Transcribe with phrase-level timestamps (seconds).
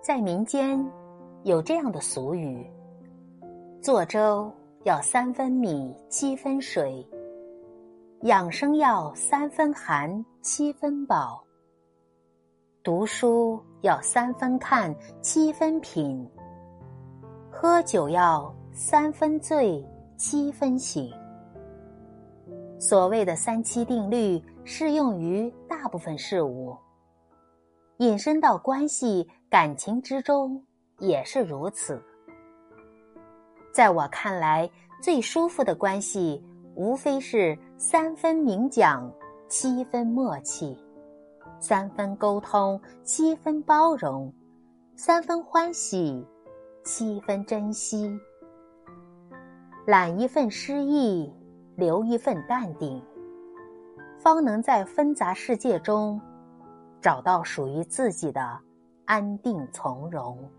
[0.00, 0.82] 在民间
[1.42, 2.64] 有这样的俗语：
[3.82, 4.50] 做粥
[4.84, 7.06] 要三分米七分水，
[8.22, 11.42] 养生要三分寒七分饱，
[12.82, 16.26] 读书要三分看七分品，
[17.50, 19.84] 喝酒要三分醉
[20.16, 21.12] 七分醒。
[22.78, 26.74] 所谓的三七定律适用于大部分事物。
[27.98, 30.64] 引申到关系、感情之中
[31.00, 32.00] 也是如此。
[33.72, 34.70] 在我看来，
[35.02, 36.40] 最舒服的关系，
[36.76, 39.12] 无非是三分明讲，
[39.48, 40.76] 七分默契；
[41.58, 44.32] 三分沟通，七分包容；
[44.94, 46.24] 三分欢喜，
[46.84, 48.16] 七分珍惜。
[49.86, 51.32] 揽一份诗意，
[51.74, 53.02] 留一份淡定，
[54.20, 56.20] 方能在纷杂世界中。
[57.00, 58.60] 找到属于自己的
[59.04, 60.50] 安定从容。